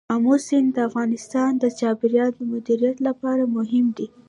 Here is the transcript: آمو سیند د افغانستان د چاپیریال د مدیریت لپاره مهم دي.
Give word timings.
آمو 0.13 0.35
سیند 0.47 0.69
د 0.75 0.77
افغانستان 0.89 1.51
د 1.57 1.65
چاپیریال 1.79 2.31
د 2.35 2.39
مدیریت 2.53 2.97
لپاره 3.07 3.43
مهم 3.55 3.85
دي. 3.97 4.07